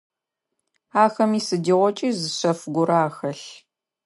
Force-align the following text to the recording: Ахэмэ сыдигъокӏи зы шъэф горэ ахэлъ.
Ахэмэ 1.03 1.39
сыдигъокӏи 1.47 2.09
зы 2.19 2.29
шъэф 2.37 2.61
горэ 2.73 2.97
ахэлъ. 3.07 3.45